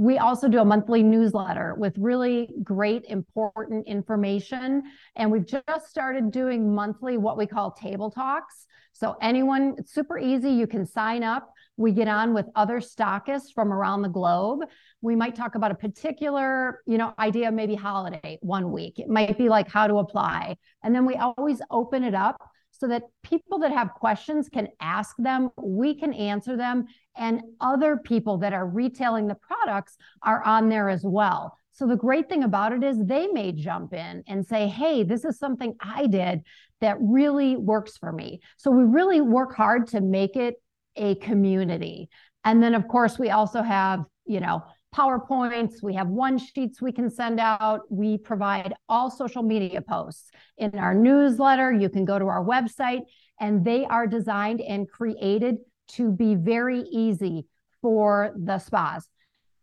We 0.01 0.17
also 0.17 0.49
do 0.49 0.61
a 0.61 0.65
monthly 0.65 1.03
newsletter 1.03 1.75
with 1.77 1.93
really 1.99 2.49
great, 2.63 3.05
important 3.11 3.87
information. 3.87 4.83
And 5.15 5.31
we've 5.31 5.45
just 5.45 5.91
started 5.91 6.31
doing 6.31 6.75
monthly 6.75 7.19
what 7.19 7.37
we 7.37 7.47
call 7.47 7.73
table 7.73 8.11
talks. 8.11 8.65
So, 8.95 9.19
anyone, 9.21 9.75
it's 9.77 9.93
super 9.93 10.19
easy. 10.19 10.53
You 10.53 10.67
can 10.67 10.87
sign 10.87 11.23
up. 11.23 11.53
We 11.77 11.93
get 11.93 12.09
on 12.09 12.33
with 12.33 12.47
other 12.57 12.81
stockists 12.81 13.53
from 13.55 13.75
around 13.75 14.01
the 14.01 14.09
globe. 14.09 14.61
We 15.03 15.15
might 15.17 15.35
talk 15.35 15.55
about 15.55 15.71
a 15.71 15.75
particular, 15.75 16.81
you 16.87 16.97
know, 16.97 17.13
idea, 17.19 17.53
maybe 17.53 17.75
holiday 17.75 18.39
one 18.41 18.73
week. 18.73 18.99
It 19.01 19.09
might 19.11 19.37
be 19.37 19.51
like 19.51 19.69
how 19.69 19.87
to 19.87 19.97
apply. 19.97 20.57
And 20.83 20.95
then 20.95 21.05
we 21.05 21.17
always 21.17 21.61
open 21.71 22.05
it 22.05 22.15
up 22.15 22.41
so 22.81 22.89
that 22.89 23.03
people 23.23 23.59
that 23.59 23.73
have 23.73 23.93
questions 23.93 24.49
can 24.49 24.67
ask 24.81 25.15
them, 25.19 25.51
we 25.63 25.95
can 25.95 26.15
answer 26.15 26.57
them, 26.57 26.87
and 27.15 27.43
other 27.61 27.99
people 27.99 28.39
that 28.39 28.55
are 28.55 28.67
retailing 28.67 29.29
the 29.29 29.35
products 29.35 29.99
are 30.23 30.43
on 30.45 30.71
there 30.71 30.89
as 30.89 31.03
well. 31.05 31.59
So 31.73 31.87
the 31.87 31.97
great 31.97 32.31
thing 32.31 32.43
about 32.43 32.73
it 32.73 32.83
is 32.83 32.97
they 32.99 33.27
may 33.27 33.53
jump 33.53 33.93
in 33.93 34.25
and 34.27 34.47
say, 34.47 34.67
hey, 34.67 35.03
this 35.03 35.27
is 35.27 35.39
something 35.39 35.77
I 35.79 36.07
did 36.07 36.41
that 36.81 36.97
really 37.01 37.57
works 37.57 37.99
for 37.99 38.13
me. 38.13 38.41
So 38.57 38.71
we 38.71 38.85
really 38.85 39.21
work 39.21 39.55
hard 39.55 39.87
to 39.89 40.01
make 40.01 40.37
it 40.37 40.55
a 40.97 41.17
community. 41.17 42.09
And 42.45 42.63
then, 42.63 42.75
of 42.75 42.89
course, 42.89 43.19
we 43.19 43.29
also 43.29 43.61
have, 43.61 44.05
you 44.25 44.41
know, 44.41 44.63
PowerPoints, 44.95 45.83
we 45.83 45.95
have 45.95 46.09
one 46.09 46.39
sheets 46.39 46.83
we 46.83 46.93
can 46.93 47.11
send 47.11 47.39
out. 47.39 47.83
We 47.91 48.19
provide 48.19 48.75
all 48.89 49.11
social 49.11 49.43
media 49.43 49.81
posts 49.81 50.31
in 50.59 50.77
our 50.79 50.95
newsletter. 50.95 51.73
You 51.73 51.89
can 51.89 52.05
go 52.05 52.19
to 52.19 52.27
our 52.27 52.45
website, 52.45 53.03
and 53.41 53.65
they 53.65 53.85
are 53.85 54.07
designed 54.07 54.61
and 54.61 54.91
created 54.91 55.59
to 55.93 56.11
be 56.11 56.35
very 56.35 56.81
easy 56.81 57.47
for 57.83 58.33
the 58.37 58.59
spas. 58.59 59.09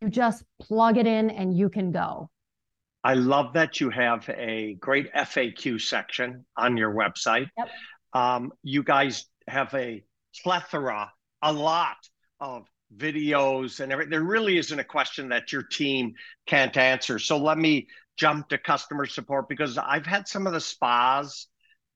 You 0.01 0.09
just 0.09 0.43
plug 0.59 0.97
it 0.97 1.07
in 1.07 1.29
and 1.29 1.57
you 1.57 1.69
can 1.69 1.91
go. 1.91 2.29
I 3.03 3.13
love 3.13 3.53
that 3.53 3.79
you 3.79 3.89
have 3.89 4.29
a 4.29 4.75
great 4.79 5.13
FAQ 5.13 5.79
section 5.81 6.45
on 6.55 6.77
your 6.77 6.93
website. 6.93 7.49
Yep. 7.57 7.69
Um, 8.13 8.51
you 8.63 8.83
guys 8.83 9.25
have 9.47 9.73
a 9.73 10.03
plethora, 10.43 11.11
a 11.41 11.53
lot 11.53 11.97
of 12.39 12.65
videos 12.95 13.79
and 13.79 13.91
everything. 13.91 14.11
There 14.11 14.23
really 14.23 14.57
isn't 14.57 14.79
a 14.79 14.83
question 14.83 15.29
that 15.29 15.51
your 15.51 15.63
team 15.63 16.13
can't 16.45 16.75
answer. 16.77 17.19
So 17.19 17.37
let 17.37 17.57
me 17.57 17.87
jump 18.17 18.49
to 18.49 18.57
customer 18.57 19.05
support 19.05 19.49
because 19.49 19.77
I've 19.77 20.05
had 20.05 20.27
some 20.27 20.47
of 20.47 20.53
the 20.53 20.61
spas 20.61 21.47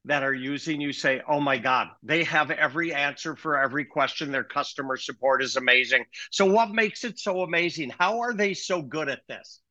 that 0.05 0.23
are 0.23 0.33
using 0.33 0.81
you 0.81 0.93
say, 0.93 1.21
oh 1.27 1.39
my 1.39 1.57
God, 1.57 1.89
they 2.01 2.23
have 2.23 2.49
every 2.51 2.93
answer 2.93 3.35
for 3.35 3.57
every 3.57 3.85
question. 3.85 4.31
Their 4.31 4.43
customer 4.43 4.97
support 4.97 5.43
is 5.43 5.57
amazing. 5.57 6.05
So, 6.31 6.45
what 6.45 6.71
makes 6.71 7.03
it 7.03 7.19
so 7.19 7.41
amazing? 7.41 7.91
How 7.99 8.21
are 8.21 8.33
they 8.33 8.53
so 8.53 8.81
good 8.81 9.09
at 9.09 9.21
this? 9.27 9.61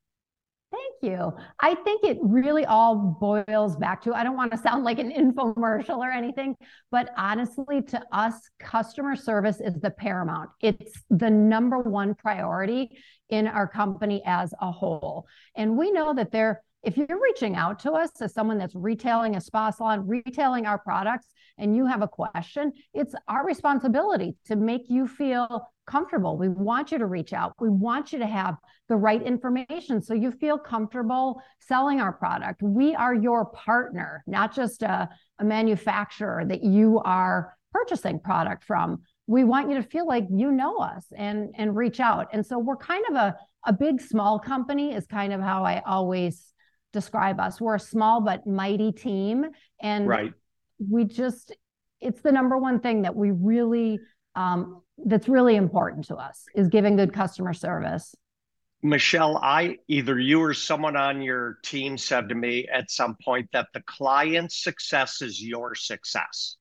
Thank 0.72 1.12
you. 1.12 1.32
I 1.58 1.74
think 1.74 2.04
it 2.04 2.18
really 2.20 2.64
all 2.64 3.16
boils 3.20 3.76
back 3.76 4.02
to 4.02 4.14
I 4.14 4.22
don't 4.22 4.36
want 4.36 4.52
to 4.52 4.58
sound 4.62 4.84
like 4.84 4.98
an 4.98 5.10
infomercial 5.10 5.98
or 5.98 6.10
anything, 6.10 6.56
but 6.90 7.10
honestly, 7.16 7.82
to 7.82 8.00
us, 8.12 8.34
customer 8.60 9.16
service 9.16 9.60
is 9.60 9.80
the 9.80 9.90
paramount. 9.90 10.50
It's 10.60 11.02
the 11.10 11.30
number 11.30 11.78
one 11.78 12.14
priority 12.14 12.90
in 13.30 13.46
our 13.46 13.66
company 13.66 14.22
as 14.24 14.54
a 14.60 14.70
whole. 14.70 15.26
And 15.56 15.76
we 15.76 15.90
know 15.90 16.14
that 16.14 16.30
there 16.30 16.62
if 16.82 16.96
you're 16.96 17.20
reaching 17.20 17.56
out 17.56 17.78
to 17.80 17.92
us 17.92 18.10
as 18.20 18.32
someone 18.32 18.58
that's 18.58 18.75
retailing 18.75 19.37
a 19.37 19.40
spa 19.40 19.70
salon, 19.70 20.06
retailing 20.06 20.66
our 20.66 20.78
products, 20.78 21.26
and 21.58 21.76
you 21.76 21.87
have 21.87 22.00
a 22.00 22.08
question, 22.08 22.72
it's 22.94 23.14
our 23.28 23.44
responsibility 23.44 24.34
to 24.46 24.56
make 24.56 24.82
you 24.88 25.06
feel 25.06 25.68
comfortable. 25.87 26.38
We 26.38 26.49
want 26.49 26.90
you 26.92 26.99
to 26.99 27.06
reach 27.06 27.32
out. 27.32 27.54
We 27.60 27.68
want 27.68 28.12
you 28.12 28.18
to 28.20 28.26
have 28.26 28.56
the 28.88 28.96
right 28.96 29.22
information 29.22 30.00
so 30.00 30.14
you 30.14 30.30
feel 30.30 30.56
comfortable 30.56 31.42
selling 31.58 32.00
our 32.00 32.12
product. 32.12 32.62
We 32.62 32.94
are 32.94 33.14
your 33.14 33.46
partner, 33.46 34.22
not 34.26 34.54
just 34.54 34.82
a, 34.82 35.08
a 35.38 35.44
manufacturer 35.44 36.44
that 36.46 36.62
you 36.62 37.00
are 37.04 37.56
purchasing 37.72 38.20
product 38.20 38.64
from. 38.64 39.02
We 39.26 39.44
want 39.44 39.68
you 39.68 39.76
to 39.76 39.82
feel 39.82 40.06
like 40.06 40.26
you 40.30 40.50
know 40.50 40.78
us 40.78 41.04
and 41.16 41.50
and 41.56 41.76
reach 41.76 42.00
out. 42.00 42.28
And 42.32 42.44
so 42.44 42.58
we're 42.58 42.76
kind 42.76 43.04
of 43.10 43.16
a 43.16 43.37
a 43.66 43.72
big 43.72 44.00
small 44.00 44.38
company 44.38 44.94
is 44.94 45.06
kind 45.06 45.32
of 45.32 45.40
how 45.40 45.64
I 45.64 45.82
always 45.87 46.50
describe 46.92 47.40
us. 47.40 47.61
We're 47.61 47.76
a 47.76 47.80
small 47.80 48.20
but 48.20 48.47
mighty 48.47 48.92
team. 48.92 49.47
And 49.80 50.09
right. 50.09 50.32
we 50.78 51.04
just, 51.04 51.54
it's 52.00 52.20
the 52.23 52.32
number 52.32 52.59
one 52.59 52.80
thing 52.80 53.02
that 53.02 53.14
we 53.14 53.30
really, 53.30 53.99
um, 54.35 54.82
that's 55.04 55.28
really 55.28 55.56
important 55.56 56.06
to 56.06 56.16
us 56.16 56.44
is 56.54 56.68
giving 56.68 56.97
good 56.97 57.12
customer 57.12 57.52
service. 57.52 58.14
Michelle, 58.82 59.37
I 59.37 59.76
either 59.88 60.18
you 60.18 60.42
or 60.42 60.54
someone 60.54 60.97
on 60.97 61.20
your 61.20 61.59
team 61.62 61.99
said 61.99 62.30
to 62.30 62.35
me 62.35 62.66
at 62.73 62.90
some 62.90 63.16
point 63.23 63.50
that 63.52 63.68
the 63.75 63.82
client's 63.82 64.62
success 64.62 65.20
is 65.20 65.42
your 65.42 65.75
success. 65.75 66.56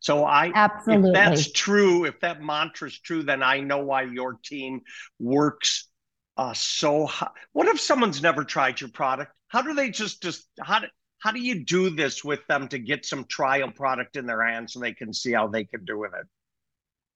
So 0.00 0.24
I 0.24 0.50
absolutely 0.54 1.10
if 1.10 1.14
that's 1.14 1.52
true, 1.52 2.04
if 2.04 2.18
that 2.20 2.42
mantra 2.42 2.88
is 2.88 2.98
true, 2.98 3.22
then 3.22 3.42
I 3.42 3.60
know 3.60 3.78
why 3.78 4.02
your 4.02 4.38
team 4.44 4.80
works 5.18 5.88
uh, 6.36 6.52
so 6.54 7.06
hard. 7.06 7.32
What 7.52 7.68
if 7.68 7.80
someone's 7.80 8.20
never 8.20 8.44
tried 8.44 8.80
your 8.80 8.90
product? 8.90 9.32
How 9.50 9.62
do 9.62 9.74
they 9.74 9.90
just 9.90 10.22
just 10.22 10.48
how 10.60 10.78
do, 10.78 10.86
how 11.18 11.32
do 11.32 11.40
you 11.40 11.64
do 11.64 11.90
this 11.90 12.24
with 12.24 12.40
them 12.48 12.68
to 12.68 12.78
get 12.78 13.04
some 13.04 13.24
trial 13.24 13.70
product 13.70 14.16
in 14.16 14.24
their 14.26 14.42
hands 14.42 14.72
so 14.72 14.80
they 14.80 14.94
can 14.94 15.12
see 15.12 15.32
how 15.32 15.48
they 15.48 15.64
can 15.64 15.84
do 15.84 15.98
with 15.98 16.12
it? 16.14 16.26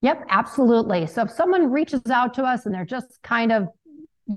Yep, 0.01 0.25
absolutely. 0.29 1.07
So 1.07 1.23
if 1.23 1.31
someone 1.31 1.71
reaches 1.71 2.01
out 2.11 2.33
to 2.35 2.43
us 2.43 2.65
and 2.65 2.75
they're 2.75 2.85
just 2.85 3.19
kind 3.23 3.51
of, 3.51 3.69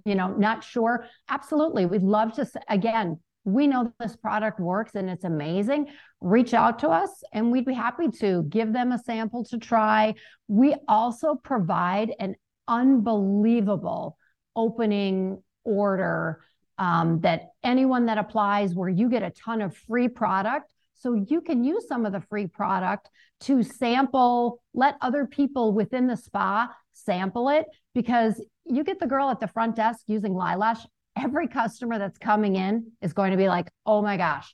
you 0.06 0.14
know, 0.14 0.28
not 0.28 0.64
sure, 0.64 1.06
absolutely. 1.28 1.86
We'd 1.86 2.02
love 2.02 2.32
to 2.34 2.48
again, 2.68 3.18
we 3.44 3.66
know 3.66 3.92
this 3.98 4.14
product 4.14 4.60
works 4.60 4.94
and 4.94 5.10
it's 5.10 5.24
amazing. 5.24 5.88
Reach 6.20 6.54
out 6.54 6.78
to 6.78 6.88
us 6.88 7.10
and 7.32 7.50
we'd 7.50 7.66
be 7.66 7.74
happy 7.74 8.08
to 8.20 8.44
give 8.44 8.72
them 8.72 8.92
a 8.92 8.98
sample 8.98 9.44
to 9.46 9.58
try. 9.58 10.14
We 10.46 10.76
also 10.86 11.34
provide 11.34 12.14
an 12.20 12.36
unbelievable 12.68 14.16
opening 14.54 15.42
order 15.64 16.40
um, 16.78 17.20
that 17.20 17.50
anyone 17.62 18.06
that 18.06 18.18
applies 18.18 18.74
where 18.74 18.88
you 18.88 19.08
get 19.08 19.22
a 19.22 19.30
ton 19.30 19.60
of 19.60 19.76
free 19.76 20.08
product. 20.08 20.72
So 20.94 21.14
you 21.14 21.40
can 21.40 21.62
use 21.62 21.86
some 21.86 22.06
of 22.06 22.12
the 22.12 22.20
free 22.20 22.46
product 22.46 23.08
to 23.42 23.62
sample 23.62 24.60
let 24.74 24.96
other 25.00 25.26
people 25.26 25.72
within 25.72 26.06
the 26.06 26.16
spa 26.16 26.68
sample 26.92 27.48
it 27.50 27.66
because 27.94 28.44
you 28.64 28.82
get 28.82 28.98
the 28.98 29.06
girl 29.06 29.30
at 29.30 29.38
the 29.38 29.46
front 29.46 29.76
desk 29.76 30.00
using 30.08 30.32
Lilash 30.32 30.84
every 31.16 31.46
customer 31.46 31.98
that's 31.98 32.18
coming 32.18 32.56
in 32.56 32.90
is 33.00 33.12
going 33.12 33.30
to 33.30 33.36
be 33.36 33.48
like 33.48 33.68
oh 33.86 34.02
my 34.02 34.16
gosh 34.16 34.52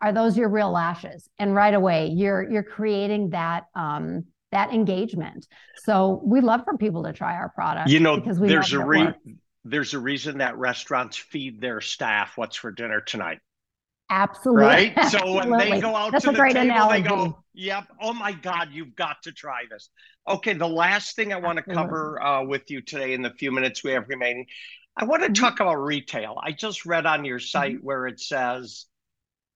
are 0.00 0.12
those 0.12 0.36
your 0.36 0.48
real 0.48 0.70
lashes? 0.70 1.28
And 1.38 1.54
right 1.54 1.74
away 1.74 2.08
you're 2.08 2.48
you're 2.50 2.62
creating 2.62 3.30
that 3.30 3.64
um 3.74 4.24
that 4.52 4.72
engagement. 4.72 5.46
So 5.84 6.20
we 6.24 6.40
love 6.40 6.62
for 6.64 6.76
people 6.76 7.02
to 7.04 7.12
try 7.12 7.34
our 7.34 7.50
product 7.50 7.90
you 7.90 8.00
know 8.00 8.16
because 8.16 8.38
we 8.38 8.48
there's 8.48 8.72
a 8.72 8.84
re- 8.84 9.12
there's 9.70 9.94
a 9.94 9.98
reason 9.98 10.38
that 10.38 10.56
restaurants 10.56 11.16
feed 11.16 11.60
their 11.60 11.80
staff 11.80 12.36
what's 12.36 12.56
for 12.56 12.70
dinner 12.70 13.00
tonight. 13.00 13.40
Absolutely. 14.10 14.64
Right. 14.64 14.94
So 15.10 15.18
Absolutely. 15.18 15.50
when 15.50 15.58
they 15.58 15.80
go 15.80 15.96
out 15.96 16.12
That's 16.12 16.24
to 16.24 16.30
the 16.30 16.36
table, 16.36 16.60
analogy. 16.60 17.02
they 17.02 17.08
go, 17.08 17.38
"Yep, 17.54 17.84
oh 18.00 18.12
my 18.12 18.32
God, 18.32 18.68
you've 18.72 18.94
got 18.94 19.22
to 19.24 19.32
try 19.32 19.64
this." 19.70 19.90
Okay, 20.28 20.52
the 20.52 20.68
last 20.68 21.16
thing 21.16 21.32
I 21.32 21.36
want 21.36 21.58
to 21.58 21.62
cover 21.62 22.22
uh, 22.22 22.44
with 22.44 22.70
you 22.70 22.80
today 22.80 23.14
in 23.14 23.22
the 23.22 23.30
few 23.30 23.50
minutes 23.50 23.82
we 23.82 23.92
have 23.92 24.08
remaining, 24.08 24.46
I 24.96 25.04
want 25.04 25.22
to 25.22 25.28
mm-hmm. 25.28 25.44
talk 25.44 25.60
about 25.60 25.76
retail. 25.76 26.38
I 26.42 26.52
just 26.52 26.86
read 26.86 27.06
on 27.06 27.24
your 27.24 27.38
site 27.38 27.76
mm-hmm. 27.76 27.86
where 27.86 28.06
it 28.06 28.20
says 28.20 28.86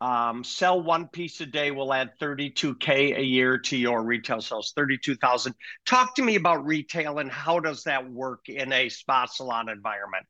um, 0.01 0.45
sell 0.45 0.81
one 0.81 1.09
piece 1.09 1.41
a 1.41 1.47
day 1.47 1.71
will 1.71 1.93
add 1.93 2.13
32k 2.21 3.19
a 3.19 3.23
year 3.23 3.59
to 3.59 3.77
your 3.77 4.03
retail 4.03 4.41
sales 4.41 4.73
32000 4.75 5.55
talk 5.87 6.15
to 6.15 6.23
me 6.23 6.37
about 6.37 6.65
retail 6.67 7.19
and 7.19 7.31
how 7.31 7.61
does 7.61 7.85
that 7.85 8.11
work 8.11 8.49
in 8.49 8.73
a 8.73 8.89
spa 8.89 9.27
salon 9.27 9.69
environment? 9.69 10.27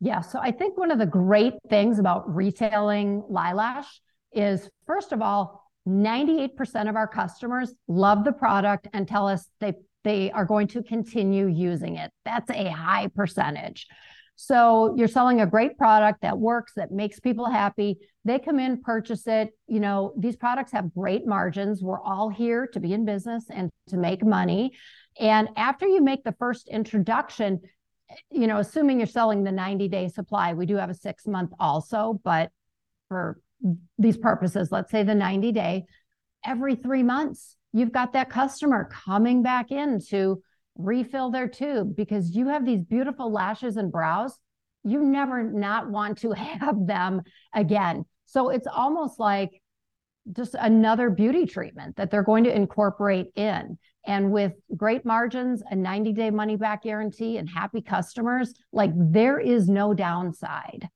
Yeah 0.00 0.20
so 0.20 0.38
i 0.40 0.50
think 0.50 0.78
one 0.78 0.90
of 0.90 0.98
the 0.98 1.06
great 1.06 1.54
things 1.68 1.98
about 1.98 2.34
retailing 2.34 3.22
Lilash 3.30 3.86
is 4.32 4.68
first 4.86 5.12
of 5.12 5.22
all 5.22 5.62
98% 5.88 6.88
of 6.88 6.96
our 6.96 7.06
customers 7.06 7.72
love 7.86 8.24
the 8.24 8.32
product 8.32 8.88
and 8.92 9.06
tell 9.06 9.28
us 9.28 9.46
they 9.60 9.74
they 10.06 10.30
are 10.30 10.44
going 10.44 10.68
to 10.68 10.84
continue 10.84 11.48
using 11.48 11.96
it. 11.96 12.12
That's 12.24 12.48
a 12.50 12.70
high 12.70 13.08
percentage 13.08 13.88
so 14.36 14.94
you're 14.96 15.08
selling 15.08 15.40
a 15.40 15.46
great 15.46 15.78
product 15.78 16.20
that 16.20 16.38
works, 16.38 16.72
that 16.76 16.92
makes 16.92 17.18
people 17.18 17.46
happy. 17.46 17.96
They 18.26 18.38
come 18.38 18.58
in, 18.58 18.82
purchase 18.82 19.26
it. 19.26 19.50
You 19.66 19.80
know, 19.80 20.12
these 20.16 20.36
products 20.36 20.72
have 20.72 20.92
great 20.94 21.26
margins. 21.26 21.82
We're 21.82 22.00
all 22.00 22.28
here 22.28 22.66
to 22.68 22.80
be 22.80 22.92
in 22.92 23.06
business 23.06 23.46
and 23.50 23.70
to 23.88 23.96
make 23.96 24.22
money. 24.22 24.72
And 25.18 25.48
after 25.56 25.86
you 25.86 26.02
make 26.02 26.22
the 26.22 26.34
first 26.38 26.68
introduction, 26.68 27.62
you 28.30 28.46
know, 28.46 28.58
assuming 28.58 28.98
you're 28.98 29.06
selling 29.06 29.42
the 29.42 29.52
90 29.52 29.88
day 29.88 30.08
supply, 30.08 30.52
we 30.52 30.66
do 30.66 30.76
have 30.76 30.90
a 30.90 30.94
six 30.94 31.26
month 31.26 31.52
also, 31.58 32.20
but 32.22 32.50
for 33.08 33.40
these 33.98 34.18
purposes, 34.18 34.70
let's 34.70 34.90
say 34.90 35.02
the 35.02 35.14
90 35.14 35.52
day, 35.52 35.84
every 36.44 36.74
three 36.74 37.02
months, 37.02 37.56
you've 37.72 37.92
got 37.92 38.12
that 38.12 38.28
customer 38.28 38.88
coming 38.92 39.42
back 39.42 39.70
in 39.70 39.98
to 40.08 40.42
refill 40.76 41.30
their 41.30 41.48
tube 41.48 41.96
because 41.96 42.34
you 42.34 42.48
have 42.48 42.64
these 42.64 42.82
beautiful 42.82 43.30
lashes 43.30 43.76
and 43.76 43.90
brows. 43.90 44.38
You 44.84 45.02
never 45.02 45.42
not 45.42 45.90
want 45.90 46.18
to 46.18 46.32
have 46.32 46.86
them 46.86 47.22
again. 47.54 48.04
So 48.26 48.50
it's 48.50 48.66
almost 48.66 49.18
like 49.18 49.62
just 50.32 50.54
another 50.58 51.10
beauty 51.10 51.46
treatment 51.46 51.96
that 51.96 52.10
they're 52.10 52.22
going 52.22 52.44
to 52.44 52.54
incorporate 52.54 53.28
in. 53.36 53.78
And 54.06 54.30
with 54.30 54.52
great 54.76 55.04
margins, 55.04 55.62
a 55.70 55.74
90 55.74 56.12
day 56.12 56.30
money 56.30 56.56
back 56.56 56.84
guarantee, 56.84 57.38
and 57.38 57.48
happy 57.48 57.80
customers, 57.80 58.54
like 58.72 58.92
there 58.94 59.40
is 59.40 59.68
no 59.68 59.94
downside. 59.94 60.88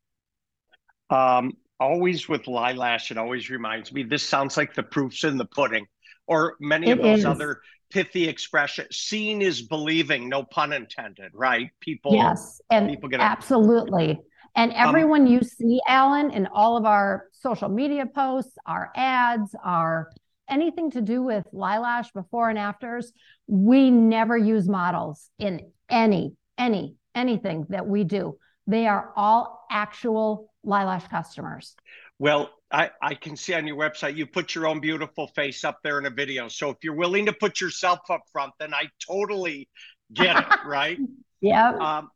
Um, 1.10 1.52
always 1.80 2.28
with 2.28 2.44
Lilash, 2.44 3.10
it 3.10 3.18
always 3.18 3.50
reminds 3.50 3.92
me 3.92 4.04
this 4.04 4.22
sounds 4.22 4.56
like 4.56 4.74
the 4.74 4.82
proofs 4.84 5.24
in 5.24 5.38
the 5.38 5.44
pudding, 5.44 5.86
or 6.26 6.54
many 6.60 6.88
it 6.88 6.98
of 6.98 7.02
those 7.02 7.18
is. 7.20 7.24
other 7.24 7.60
pithy 7.90 8.28
expression 8.28 8.86
Seeing 8.90 9.42
is 9.42 9.62
believing, 9.62 10.28
no 10.28 10.42
pun 10.42 10.72
intended, 10.72 11.32
right? 11.34 11.70
People, 11.80 12.14
yes, 12.14 12.60
and 12.70 12.88
people 12.88 13.08
get 13.08 13.20
absolutely. 13.20 14.20
And 14.56 14.72
um, 14.72 14.88
everyone 14.88 15.22
um, 15.22 15.26
you 15.28 15.42
see, 15.42 15.80
Allan, 15.86 16.30
in 16.32 16.46
all 16.46 16.76
of 16.76 16.84
our 16.84 17.26
social 17.32 17.68
media 17.68 18.06
posts, 18.06 18.52
our 18.66 18.90
ads, 18.96 19.54
our 19.62 20.10
anything 20.48 20.90
to 20.90 21.00
do 21.00 21.22
with 21.22 21.46
lilash 21.54 22.12
before 22.12 22.50
and 22.50 22.58
afters, 22.58 23.12
we 23.46 23.90
never 23.90 24.36
use 24.36 24.68
models 24.68 25.30
in 25.38 25.70
any, 25.88 26.34
any, 26.58 26.96
anything 27.14 27.66
that 27.68 27.86
we 27.86 28.04
do. 28.04 28.36
They 28.66 28.86
are 28.86 29.12
all 29.16 29.64
actual 29.70 30.52
lilash 30.66 31.08
customers. 31.08 31.74
Well, 32.18 32.50
I, 32.70 32.90
I 33.02 33.14
can 33.14 33.36
see 33.36 33.54
on 33.54 33.66
your 33.66 33.76
website 33.76 34.16
you 34.16 34.26
put 34.26 34.54
your 34.54 34.66
own 34.66 34.80
beautiful 34.80 35.26
face 35.28 35.64
up 35.64 35.80
there 35.82 35.98
in 35.98 36.06
a 36.06 36.10
video. 36.10 36.48
So 36.48 36.70
if 36.70 36.76
you're 36.82 36.94
willing 36.94 37.26
to 37.26 37.32
put 37.32 37.60
yourself 37.60 38.00
up 38.08 38.22
front, 38.32 38.52
then 38.58 38.72
I 38.72 38.84
totally 39.06 39.68
get 40.12 40.36
it, 40.36 40.46
right? 40.64 40.98
Yeah. 41.40 41.70
Um, 41.70 42.10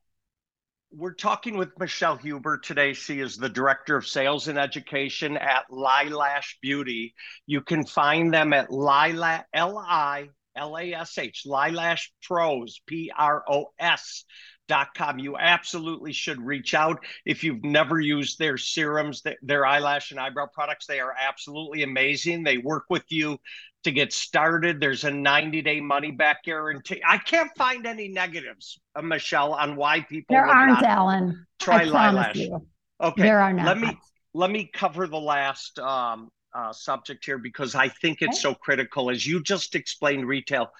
we're 0.92 1.14
talking 1.14 1.56
with 1.56 1.76
Michelle 1.78 2.16
Huber 2.16 2.58
today. 2.58 2.92
She 2.92 3.18
is 3.18 3.37
the 3.37 3.49
Director 3.49 3.96
of 3.96 4.06
Sales 4.06 4.46
and 4.46 4.56
Education 4.58 5.37
at 5.37 5.64
Lilash 5.68 6.54
Beauty. 6.62 7.14
You 7.46 7.62
can 7.62 7.84
find 7.84 8.32
them 8.32 8.52
at 8.52 8.68
Lilash, 8.70 9.42
L-I-L-A-S-H, 9.52 11.42
Lilash 11.46 12.11
Pros, 12.23 12.80
P-R-O-S 12.87 14.25
dot 14.25 14.32
com. 14.68 15.18
You 15.18 15.37
absolutely 15.37 16.12
should 16.12 16.40
reach 16.40 16.75
out 16.75 17.04
if 17.25 17.44
you've 17.44 17.64
never 17.64 18.00
used 18.00 18.38
their 18.38 18.56
serums, 18.56 19.23
their 19.42 19.66
eyelash 19.66 20.11
and 20.11 20.21
eyebrow 20.21 20.47
products. 20.47 20.87
They 20.87 21.00
are 21.00 21.14
absolutely 21.18 21.83
amazing. 21.83 22.44
They 22.44 22.59
work 22.59 22.85
with 22.88 23.04
you 23.09 23.38
to 23.85 23.90
get 23.90 24.12
started. 24.12 24.80
There's 24.80 25.04
a 25.04 25.11
90 25.11 25.62
day 25.62 25.80
money 25.80 26.11
back 26.11 26.44
guarantee. 26.44 27.02
I 27.06 27.18
can't 27.18 27.50
find 27.56 27.87
any 27.87 28.09
negatives, 28.09 28.80
uh, 28.97 29.02
Michelle, 29.02 29.54
on 29.54 29.76
why 29.76 30.00
people 30.00 30.35
there 30.35 30.47
aren't, 30.47 30.83
Allan. 30.83 31.47
Try 31.59 31.85
eyelash. 31.85 32.37
You. 32.37 32.66
Okay, 33.00 33.23
there 33.23 33.40
are 33.40 33.52
not. 33.52 33.66
Let 33.66 33.78
me 33.78 33.99
let 34.33 34.50
me 34.50 34.71
cover 34.73 35.06
the 35.06 35.21
last 35.21 35.78
um, 35.78 36.30
uh, 36.54 36.73
subject 36.73 37.25
here 37.25 37.38
because 37.38 37.75
I 37.75 37.88
think 37.88 38.23
it's 38.23 38.44
okay. 38.44 38.54
so 38.54 38.54
critical. 38.54 39.11
As 39.11 39.26
you 39.26 39.42
just 39.42 39.75
explained, 39.75 40.26
retail. 40.26 40.71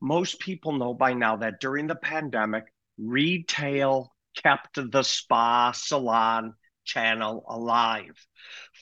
Most 0.00 0.40
people 0.40 0.72
know 0.72 0.94
by 0.94 1.12
now 1.12 1.36
that 1.36 1.60
during 1.60 1.86
the 1.86 1.94
pandemic, 1.94 2.71
retail 2.98 4.12
kept 4.42 4.78
the 4.90 5.02
spa 5.02 5.72
salon 5.72 6.54
channel 6.84 7.44
alive. 7.48 8.16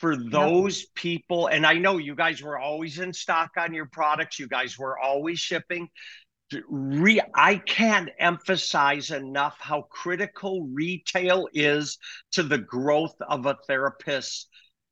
For 0.01 0.17
those 0.17 0.81
yep. 0.81 0.89
people 0.95 1.47
and 1.49 1.67
i 1.67 1.75
know 1.75 1.99
you 1.99 2.15
guys 2.15 2.43
were 2.43 2.59
always 2.59 2.99
in 2.99 3.13
stock 3.13 3.51
on 3.59 3.75
your 3.75 3.87
products. 3.87 4.39
You 4.39 4.49
guys 4.49 4.79
were 4.79 4.99
always 4.99 5.39
shipping. 5.39 5.89
Re- 6.69 7.21
i 7.35 7.57
can't 7.57 8.11
emphasize 8.19 9.11
enough 9.11 9.57
how 9.61 9.83
critical 9.83 10.67
retail 10.73 11.49
is 11.53 11.99
to 12.33 12.43
the 12.43 12.59
growth 12.59 13.15
of 13.29 13.47
a 13.47 13.57
therapist's 13.69 14.49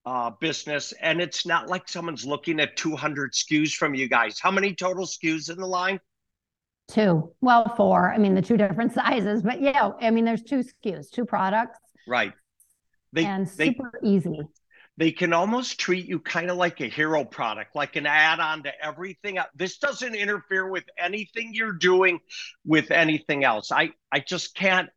uh, 0.08 0.30
business. 0.40 0.94
And 1.02 1.20
it's 1.20 1.44
not 1.44 1.68
like 1.68 1.86
someone's 1.86 2.24
looking 2.24 2.60
at 2.60 2.76
200 2.76 3.32
skus 3.32 3.72
from 3.72 3.94
you 3.94 4.08
guys. 4.08 4.38
How 4.40 4.50
many 4.50 4.74
total 4.74 5.04
skus 5.04 5.50
in 5.50 5.58
the 5.58 5.66
line 5.66 6.00
two 6.88 7.32
well 7.40 7.72
four 7.76 8.12
i 8.12 8.18
mean 8.18 8.34
the 8.34 8.42
two 8.42 8.56
different 8.56 8.92
sizes 8.94 9.42
but 9.42 9.60
yeah 9.60 9.90
i 10.00 10.10
mean 10.10 10.24
there's 10.24 10.42
two 10.42 10.62
skus 10.64 11.10
two 11.10 11.24
products 11.24 11.78
right 12.06 12.32
they, 13.12 13.24
and 13.24 13.48
super 13.48 13.98
they, 14.02 14.08
easy. 14.08 14.40
They 14.96 15.12
can 15.12 15.32
almost 15.32 15.78
treat 15.78 16.06
you 16.06 16.18
kind 16.18 16.50
of 16.50 16.56
like 16.56 16.80
a 16.80 16.86
hero 16.86 17.24
product, 17.24 17.76
like 17.76 17.94
an 17.96 18.06
add-on 18.06 18.64
to 18.64 18.72
everything. 18.84 19.38
This 19.54 19.78
doesn't 19.78 20.14
interfere 20.14 20.68
with 20.68 20.84
anything 20.98 21.52
you're 21.54 21.72
doing 21.72 22.18
with 22.64 22.90
anything 22.90 23.44
else. 23.44 23.70
I 23.70 23.90
I 24.10 24.20
just 24.20 24.56
can't 24.56 24.88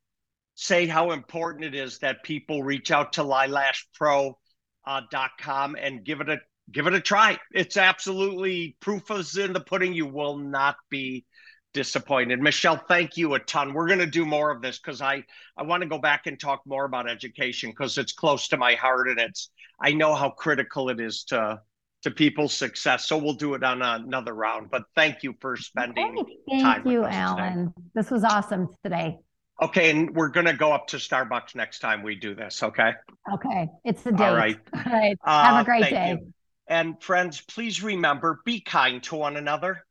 say 0.56 0.88
how 0.88 1.12
important 1.12 1.66
it 1.66 1.76
is 1.76 2.00
that 2.00 2.24
people 2.24 2.63
reach 2.63 2.92
out 2.92 3.13
to 3.13 3.22
lilashpro.com 3.22 4.36
uh, 4.86 5.78
and 5.80 6.04
give 6.04 6.22
it 6.22 6.30
a 6.30 6.39
give 6.72 6.88
it 6.88 6.94
a 6.94 7.02
try. 7.02 7.38
It's 7.52 7.78
absolutely 7.78 8.76
proof 8.80 9.12
is 9.12 9.38
in 9.38 9.54
the 9.54 9.60
pudding. 9.60 9.94
You 9.94 10.08
will 10.08 10.38
not 10.38 10.78
be 10.89 11.26
disappointed. 11.74 12.42
Michelle, 12.42 12.78
thank 12.78 13.18
you 13.18 13.34
a 13.34 13.40
ton. 13.40 13.74
We're 13.74 13.88
going 13.88 14.00
to 14.00 14.06
do 14.06 14.26
more 14.26 14.52
of 14.52 14.62
this 14.62 14.78
because 14.80 15.02
I 15.02 15.24
I 15.58 15.64
want 15.64 15.84
to 15.84 15.90
go 15.90 15.98
back 15.98 16.28
and 16.28 16.40
talk 16.40 16.62
more 16.66 16.86
about 16.86 17.10
education 17.10 17.72
because 17.72 17.98
it's 17.98 18.14
close 18.14 18.48
to 18.50 18.58
my 18.58 18.74
heart 18.76 19.10
and 19.10 19.20
it's 19.20 19.50
I 19.80 19.94
know 19.94 20.14
how 20.16 20.30
critical 20.30 20.90
it 20.90 21.00
is 21.00 21.24
to 21.26 21.62
to 22.04 22.12
people's 22.12 22.54
success. 22.54 23.08
So 23.08 23.18
we'll 23.18 23.34
do 23.34 23.54
it 23.54 23.64
on 23.64 23.82
another 23.82 24.34
round. 24.34 24.70
But 24.72 24.84
thank 24.96 25.24
you 25.24 25.36
for 25.40 25.56
spending 25.56 25.96
thank 25.96 26.62
time. 26.64 26.84
Thank 26.84 26.88
you, 26.88 27.06
Allan. 27.06 27.68
Today. 27.68 27.88
This 27.94 28.12
was 28.12 28.24
awesome 28.24 28.70
today. 28.84 29.20
Okay, 29.62 29.92
and 29.92 30.16
we're 30.16 30.30
going 30.30 30.48
to 30.48 30.54
go 30.54 30.72
up 30.72 30.88
to 30.88 30.98
Starbucks 30.98 31.54
next 31.54 31.80
time 31.80 32.02
we 32.02 32.16
do 32.16 32.34
this. 32.34 32.64
Okay. 32.64 32.94
Okay, 33.32 33.68
it's 33.86 34.02
the 34.02 34.12
date. 34.12 34.24
All 34.24 34.36
right. 34.36 34.58
All 34.74 34.92
right. 34.92 35.16
Uh, 35.24 35.44
Have 35.44 35.62
a 35.62 35.66
great 35.66 35.90
day. 35.92 36.18
You. 36.20 36.34
And 36.68 37.02
friends, 37.04 37.42
please 37.42 37.84
remember, 37.84 38.40
be 38.44 38.62
kind 38.62 39.04
to 39.04 39.16
one 39.16 39.38
another 39.38 39.84